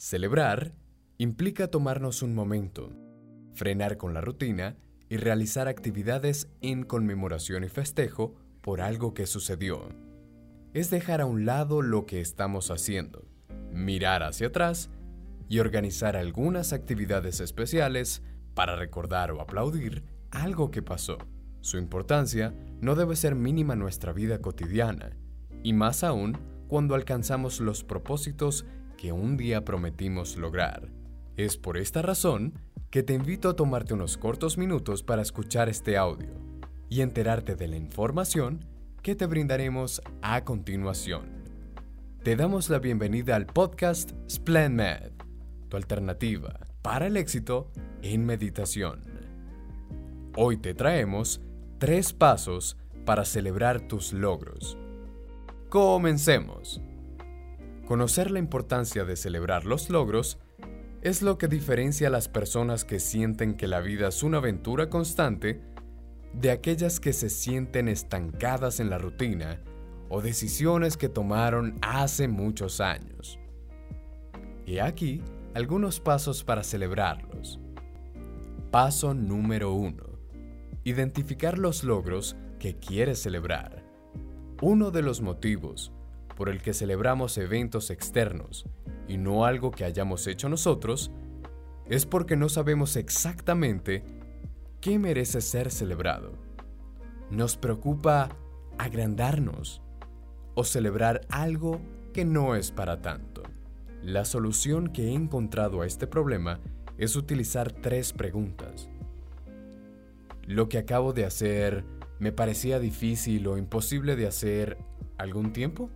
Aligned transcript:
Celebrar 0.00 0.72
implica 1.18 1.68
tomarnos 1.68 2.22
un 2.22 2.34
momento, 2.34 2.90
frenar 3.52 3.98
con 3.98 4.14
la 4.14 4.22
rutina 4.22 4.78
y 5.10 5.18
realizar 5.18 5.68
actividades 5.68 6.48
en 6.62 6.84
conmemoración 6.84 7.64
y 7.64 7.68
festejo 7.68 8.34
por 8.62 8.80
algo 8.80 9.12
que 9.12 9.26
sucedió. 9.26 9.90
Es 10.72 10.88
dejar 10.88 11.20
a 11.20 11.26
un 11.26 11.44
lado 11.44 11.82
lo 11.82 12.06
que 12.06 12.22
estamos 12.22 12.70
haciendo, 12.70 13.26
mirar 13.74 14.22
hacia 14.22 14.46
atrás 14.46 14.88
y 15.50 15.58
organizar 15.58 16.16
algunas 16.16 16.72
actividades 16.72 17.40
especiales 17.40 18.22
para 18.54 18.76
recordar 18.76 19.30
o 19.32 19.42
aplaudir 19.42 20.02
algo 20.30 20.70
que 20.70 20.80
pasó. 20.80 21.18
Su 21.60 21.76
importancia 21.76 22.54
no 22.80 22.94
debe 22.94 23.16
ser 23.16 23.34
mínima 23.34 23.74
en 23.74 23.80
nuestra 23.80 24.14
vida 24.14 24.38
cotidiana, 24.38 25.10
y 25.62 25.74
más 25.74 26.04
aún 26.04 26.38
cuando 26.68 26.94
alcanzamos 26.94 27.60
los 27.60 27.84
propósitos 27.84 28.64
que 29.00 29.12
un 29.12 29.38
día 29.38 29.64
prometimos 29.64 30.36
lograr. 30.36 30.92
Es 31.38 31.56
por 31.56 31.78
esta 31.78 32.02
razón 32.02 32.52
que 32.90 33.02
te 33.02 33.14
invito 33.14 33.48
a 33.48 33.56
tomarte 33.56 33.94
unos 33.94 34.18
cortos 34.18 34.58
minutos 34.58 35.02
para 35.02 35.22
escuchar 35.22 35.70
este 35.70 35.96
audio 35.96 36.28
y 36.90 37.00
enterarte 37.00 37.56
de 37.56 37.66
la 37.66 37.78
información 37.78 38.62
que 39.02 39.14
te 39.14 39.24
brindaremos 39.24 40.02
a 40.20 40.44
continuación. 40.44 41.30
Te 42.22 42.36
damos 42.36 42.68
la 42.68 42.78
bienvenida 42.78 43.36
al 43.36 43.46
podcast 43.46 44.10
SplendMed, 44.30 45.12
tu 45.70 45.78
alternativa 45.78 46.60
para 46.82 47.06
el 47.06 47.16
éxito 47.16 47.72
en 48.02 48.26
meditación. 48.26 49.00
Hoy 50.36 50.58
te 50.58 50.74
traemos 50.74 51.40
tres 51.78 52.12
pasos 52.12 52.76
para 53.06 53.24
celebrar 53.24 53.80
tus 53.80 54.12
logros. 54.12 54.76
Comencemos. 55.70 56.82
Conocer 57.90 58.30
la 58.30 58.38
importancia 58.38 59.04
de 59.04 59.16
celebrar 59.16 59.64
los 59.64 59.90
logros 59.90 60.38
es 61.02 61.22
lo 61.22 61.38
que 61.38 61.48
diferencia 61.48 62.06
a 62.06 62.10
las 62.12 62.28
personas 62.28 62.84
que 62.84 63.00
sienten 63.00 63.56
que 63.56 63.66
la 63.66 63.80
vida 63.80 64.06
es 64.06 64.22
una 64.22 64.38
aventura 64.38 64.88
constante 64.88 65.60
de 66.32 66.52
aquellas 66.52 67.00
que 67.00 67.12
se 67.12 67.28
sienten 67.28 67.88
estancadas 67.88 68.78
en 68.78 68.90
la 68.90 68.98
rutina 68.98 69.60
o 70.08 70.22
decisiones 70.22 70.96
que 70.96 71.08
tomaron 71.08 71.80
hace 71.82 72.28
muchos 72.28 72.80
años. 72.80 73.40
Y 74.66 74.78
aquí 74.78 75.20
algunos 75.54 75.98
pasos 75.98 76.44
para 76.44 76.62
celebrarlos. 76.62 77.58
Paso 78.70 79.14
número 79.14 79.74
1. 79.74 79.96
Identificar 80.84 81.58
los 81.58 81.82
logros 81.82 82.36
que 82.60 82.76
quieres 82.76 83.20
celebrar. 83.20 83.84
Uno 84.62 84.92
de 84.92 85.02
los 85.02 85.20
motivos 85.22 85.92
por 86.40 86.48
el 86.48 86.62
que 86.62 86.72
celebramos 86.72 87.36
eventos 87.36 87.90
externos 87.90 88.64
y 89.06 89.18
no 89.18 89.44
algo 89.44 89.70
que 89.70 89.84
hayamos 89.84 90.26
hecho 90.26 90.48
nosotros, 90.48 91.10
es 91.84 92.06
porque 92.06 92.34
no 92.34 92.48
sabemos 92.48 92.96
exactamente 92.96 94.02
qué 94.80 94.98
merece 94.98 95.42
ser 95.42 95.70
celebrado. 95.70 96.32
Nos 97.30 97.58
preocupa 97.58 98.30
agrandarnos 98.78 99.82
o 100.54 100.64
celebrar 100.64 101.20
algo 101.28 101.82
que 102.14 102.24
no 102.24 102.54
es 102.54 102.70
para 102.70 103.02
tanto. 103.02 103.42
La 104.02 104.24
solución 104.24 104.94
que 104.94 105.08
he 105.08 105.12
encontrado 105.12 105.82
a 105.82 105.86
este 105.86 106.06
problema 106.06 106.58
es 106.96 107.16
utilizar 107.16 107.70
tres 107.70 108.14
preguntas. 108.14 108.88
¿Lo 110.46 110.70
que 110.70 110.78
acabo 110.78 111.12
de 111.12 111.26
hacer 111.26 111.84
me 112.18 112.32
parecía 112.32 112.78
difícil 112.78 113.46
o 113.46 113.58
imposible 113.58 114.16
de 114.16 114.26
hacer 114.26 114.78
algún 115.18 115.52
tiempo? 115.52 115.90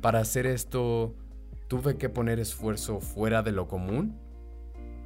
Para 0.00 0.20
hacer 0.20 0.46
esto, 0.46 1.14
tuve 1.68 1.98
que 1.98 2.08
poner 2.08 2.40
esfuerzo 2.40 3.00
fuera 3.00 3.42
de 3.42 3.52
lo 3.52 3.68
común. 3.68 4.16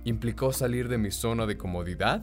¿Implicó 0.05 0.53
salir 0.53 0.89
de 0.89 0.99
mi 0.99 1.11
zona 1.11 1.47
de 1.47 1.57
comodidad? 1.57 2.23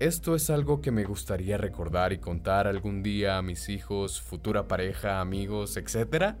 Esto 0.00 0.34
es 0.34 0.50
algo 0.50 0.80
que 0.80 0.90
me 0.90 1.04
gustaría 1.04 1.58
recordar 1.58 2.12
y 2.12 2.18
contar 2.18 2.66
algún 2.66 3.04
día 3.04 3.38
a 3.38 3.42
mis 3.42 3.68
hijos, 3.68 4.20
futura 4.20 4.66
pareja, 4.66 5.20
amigos, 5.20 5.76
etc. 5.76 6.34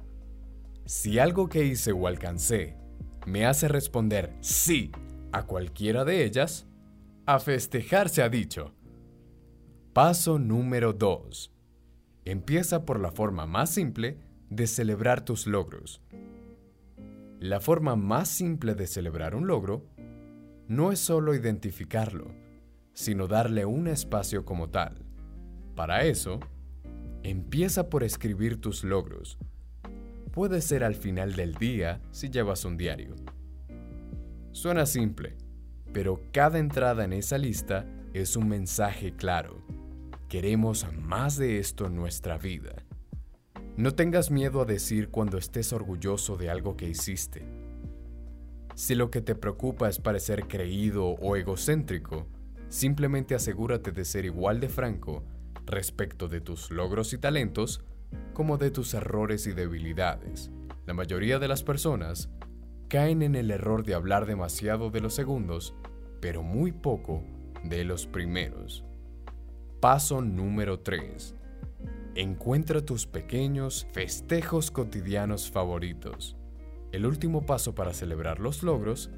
Si 0.84 1.20
algo 1.20 1.48
que 1.48 1.64
hice 1.64 1.92
o 1.92 2.08
alcancé 2.08 2.76
me 3.24 3.46
hace 3.46 3.68
responder 3.68 4.34
sí 4.40 4.90
a 5.30 5.46
cualquiera 5.46 6.04
de 6.04 6.24
ellas, 6.24 6.66
a 7.24 7.38
festejar 7.38 8.08
se 8.08 8.22
ha 8.22 8.28
dicho. 8.28 8.74
Paso 9.92 10.40
número 10.40 10.92
2. 10.92 11.54
Empieza 12.24 12.84
por 12.84 12.98
la 12.98 13.12
forma 13.12 13.46
más 13.46 13.70
simple 13.70 14.18
de 14.54 14.66
celebrar 14.66 15.24
tus 15.24 15.46
logros. 15.46 16.02
La 17.40 17.58
forma 17.58 17.96
más 17.96 18.28
simple 18.28 18.74
de 18.74 18.86
celebrar 18.86 19.34
un 19.34 19.46
logro 19.46 19.86
no 20.68 20.92
es 20.92 20.98
solo 20.98 21.34
identificarlo, 21.34 22.30
sino 22.92 23.28
darle 23.28 23.64
un 23.64 23.88
espacio 23.88 24.44
como 24.44 24.68
tal. 24.68 25.06
Para 25.74 26.04
eso, 26.04 26.38
empieza 27.22 27.88
por 27.88 28.04
escribir 28.04 28.60
tus 28.60 28.84
logros. 28.84 29.38
Puede 30.32 30.60
ser 30.60 30.84
al 30.84 30.94
final 30.94 31.34
del 31.34 31.54
día 31.54 32.02
si 32.10 32.28
llevas 32.28 32.66
un 32.66 32.76
diario. 32.76 33.14
Suena 34.52 34.84
simple, 34.84 35.36
pero 35.94 36.20
cada 36.30 36.58
entrada 36.58 37.04
en 37.04 37.14
esa 37.14 37.38
lista 37.38 37.86
es 38.12 38.36
un 38.36 38.48
mensaje 38.48 39.14
claro. 39.16 39.62
Queremos 40.28 40.86
más 40.92 41.38
de 41.38 41.58
esto 41.58 41.86
en 41.86 41.96
nuestra 41.96 42.36
vida. 42.36 42.81
No 43.76 43.94
tengas 43.94 44.30
miedo 44.30 44.60
a 44.60 44.64
decir 44.66 45.08
cuando 45.08 45.38
estés 45.38 45.72
orgulloso 45.72 46.36
de 46.36 46.50
algo 46.50 46.76
que 46.76 46.90
hiciste. 46.90 47.42
Si 48.74 48.94
lo 48.94 49.10
que 49.10 49.22
te 49.22 49.34
preocupa 49.34 49.88
es 49.88 49.98
parecer 49.98 50.46
creído 50.46 51.06
o 51.06 51.36
egocéntrico, 51.36 52.26
simplemente 52.68 53.34
asegúrate 53.34 53.90
de 53.90 54.04
ser 54.04 54.26
igual 54.26 54.60
de 54.60 54.68
franco 54.68 55.24
respecto 55.64 56.28
de 56.28 56.42
tus 56.42 56.70
logros 56.70 57.14
y 57.14 57.18
talentos 57.18 57.82
como 58.34 58.58
de 58.58 58.70
tus 58.70 58.92
errores 58.92 59.46
y 59.46 59.52
debilidades. 59.52 60.50
La 60.84 60.92
mayoría 60.92 61.38
de 61.38 61.48
las 61.48 61.62
personas 61.62 62.28
caen 62.88 63.22
en 63.22 63.34
el 63.34 63.50
error 63.50 63.84
de 63.84 63.94
hablar 63.94 64.26
demasiado 64.26 64.90
de 64.90 65.00
los 65.00 65.14
segundos, 65.14 65.74
pero 66.20 66.42
muy 66.42 66.72
poco 66.72 67.24
de 67.64 67.84
los 67.84 68.06
primeros. 68.06 68.84
Paso 69.80 70.20
número 70.20 70.80
3. 70.80 71.36
Encuentra 72.14 72.84
tus 72.84 73.06
pequeños 73.06 73.86
festejos 73.92 74.70
cotidianos 74.70 75.50
favoritos. 75.50 76.36
El 76.92 77.06
último 77.06 77.46
paso 77.46 77.74
para 77.74 77.94
celebrar 77.94 78.38
los 78.38 78.62
logros 78.62 79.10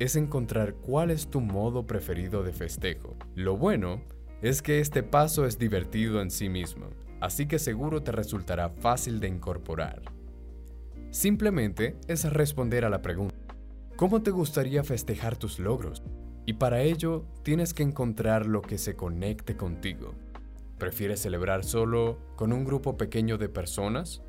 es 0.00 0.16
encontrar 0.16 0.74
cuál 0.74 1.12
es 1.12 1.30
tu 1.30 1.40
modo 1.40 1.86
preferido 1.86 2.42
de 2.42 2.52
festejo. 2.52 3.14
Lo 3.36 3.56
bueno 3.56 4.02
es 4.42 4.62
que 4.62 4.80
este 4.80 5.04
paso 5.04 5.46
es 5.46 5.60
divertido 5.60 6.20
en 6.20 6.32
sí 6.32 6.48
mismo, 6.48 6.90
así 7.20 7.46
que 7.46 7.60
seguro 7.60 8.02
te 8.02 8.10
resultará 8.10 8.68
fácil 8.68 9.20
de 9.20 9.28
incorporar. 9.28 10.02
Simplemente 11.12 11.96
es 12.08 12.24
responder 12.24 12.84
a 12.84 12.90
la 12.90 13.00
pregunta, 13.00 13.36
¿cómo 13.94 14.24
te 14.24 14.32
gustaría 14.32 14.82
festejar 14.82 15.36
tus 15.36 15.60
logros? 15.60 16.02
Y 16.46 16.54
para 16.54 16.82
ello 16.82 17.26
tienes 17.44 17.74
que 17.74 17.84
encontrar 17.84 18.46
lo 18.46 18.60
que 18.60 18.76
se 18.76 18.96
conecte 18.96 19.56
contigo. 19.56 20.16
¿Prefieres 20.78 21.20
celebrar 21.20 21.64
solo 21.64 22.18
con 22.36 22.52
un 22.52 22.64
grupo 22.64 22.96
pequeño 22.96 23.38
de 23.38 23.48
personas? 23.48 24.22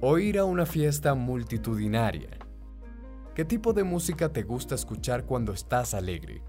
¿O 0.00 0.18
ir 0.18 0.38
a 0.38 0.44
una 0.44 0.66
fiesta 0.66 1.14
multitudinaria? 1.14 2.30
¿Qué 3.34 3.44
tipo 3.44 3.72
de 3.72 3.84
música 3.84 4.32
te 4.32 4.42
gusta 4.42 4.74
escuchar 4.74 5.24
cuando 5.24 5.52
estás 5.52 5.94
alegre? 5.94 6.42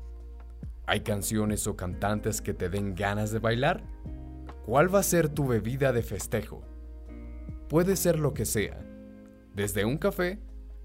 ¿Hay 0.88 1.02
canciones 1.02 1.68
o 1.68 1.76
cantantes 1.76 2.42
que 2.42 2.54
te 2.54 2.70
den 2.70 2.96
ganas 2.96 3.32
de 3.32 3.40
bailar? 3.40 3.84
¿Cuál 4.66 4.94
va 4.94 5.00
a 5.00 5.04
ser 5.04 5.30
tu 5.30 5.48
bebida 5.48 5.94
de 5.94 6.02
festejo? 6.02 6.64
Puede 7.70 7.96
ser 7.96 8.20
lo 8.20 8.34
que 8.34 8.46
sea, 8.46 8.84
desde 9.54 9.86
un 9.86 9.98
café 9.98 10.40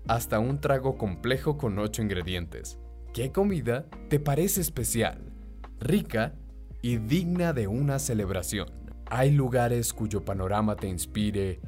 hasta 0.07 0.39
un 0.39 0.61
trago 0.61 0.97
complejo 0.97 1.57
con 1.59 1.79
ocho 1.79 2.03
ingredientes. 2.03 2.79
¿Qué 3.13 3.33
comida 3.33 3.87
te 4.09 4.21
parece 4.21 4.61
especial, 4.61 5.33
rica 5.79 6.35
y 6.83 6.99
digna 6.99 7.53
de 7.53 7.67
una 7.67 7.99
celebración. 7.99 8.69
¿Hay 9.07 9.33
lugares 9.33 9.93
cuyo 9.93 10.25
panorama 10.25 10.77
te 10.77 10.89
inspire 10.89 11.61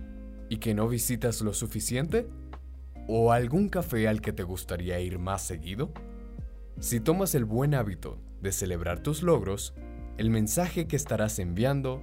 y 0.48 0.58
que 0.58 0.74
no 0.74 0.88
visitas 0.88 1.40
lo 1.42 1.52
suficiente? 1.52 2.28
¿O 3.08 3.32
algún 3.32 3.68
café 3.68 4.08
al 4.08 4.20
que 4.20 4.32
te 4.32 4.42
gustaría 4.42 5.00
ir 5.00 5.18
más 5.18 5.42
seguido? 5.42 5.92
Si 6.78 7.00
tomas 7.00 7.34
el 7.34 7.44
buen 7.44 7.74
hábito 7.74 8.18
de 8.40 8.52
celebrar 8.52 9.02
tus 9.02 9.22
logros, 9.22 9.74
el 10.18 10.30
mensaje 10.30 10.86
que 10.86 10.96
estarás 10.96 11.38
enviando 11.38 12.02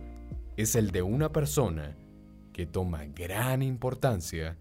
es 0.57 0.75
el 0.75 0.91
de 0.91 1.01
una 1.01 1.31
persona 1.31 1.97
que 2.53 2.65
toma 2.65 3.05
gran 3.05 3.61
importancia 3.61 4.57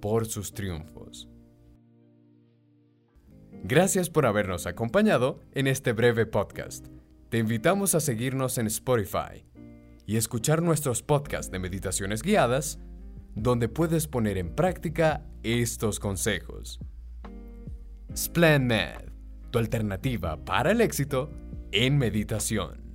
por 0.00 0.26
sus 0.26 0.52
triunfos. 0.52 1.28
Gracias 3.62 4.10
por 4.10 4.26
habernos 4.26 4.66
acompañado 4.66 5.40
en 5.52 5.66
este 5.66 5.92
breve 5.92 6.26
podcast. 6.26 6.88
Te 7.28 7.36
invitamos 7.36 7.94
a 7.94 8.00
seguirnos 8.00 8.56
en 8.56 8.68
Spotify 8.68 9.44
y 10.06 10.16
escuchar 10.16 10.62
nuestros 10.62 11.02
podcasts 11.02 11.52
de 11.52 11.58
meditaciones 11.58 12.22
guiadas, 12.22 12.78
donde 13.34 13.68
puedes 13.68 14.06
poner 14.06 14.38
en 14.38 14.54
práctica 14.54 15.26
estos 15.42 16.00
consejos. 16.00 16.80
SplendMed, 18.16 19.12
tu 19.50 19.58
alternativa 19.58 20.42
para 20.42 20.70
el 20.70 20.80
éxito 20.80 21.30
en 21.70 21.98
meditación. 21.98 22.87